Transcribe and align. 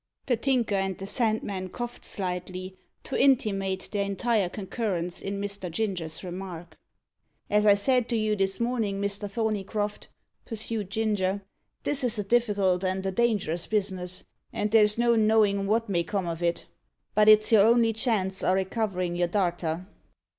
The 0.25 0.35
Tinker 0.35 0.73
and 0.73 0.97
the 0.97 1.05
Sandman 1.05 1.69
coughed 1.69 2.03
slightly, 2.05 2.75
to 3.03 3.15
intimate 3.21 3.89
their 3.91 4.03
entire 4.03 4.49
concurrence 4.49 5.21
in 5.21 5.39
Mr. 5.39 5.69
Ginger's 5.69 6.23
remark. 6.23 6.75
"As 7.51 7.67
I 7.67 7.75
said 7.75 8.09
to 8.09 8.17
you 8.17 8.35
this 8.35 8.59
mornin', 8.59 8.99
Mr. 8.99 9.29
Thorneycroft," 9.29 10.07
pursued 10.43 10.89
Ginger, 10.89 11.43
"this 11.83 12.03
is 12.03 12.17
a 12.17 12.23
difficult 12.23 12.83
and 12.83 13.05
a 13.05 13.11
dangerous 13.11 13.67
bus'ness, 13.67 14.23
and 14.51 14.71
there's 14.71 14.97
no 14.97 15.15
knowin' 15.15 15.67
wot 15.67 15.87
may 15.87 16.03
come 16.03 16.25
on 16.25 16.41
it. 16.43 16.65
But 17.13 17.29
it's 17.29 17.51
your 17.51 17.67
only 17.67 17.93
chance 17.93 18.41
o' 18.41 18.55
recoverin' 18.55 19.15
your 19.15 19.27
darter." 19.27 19.85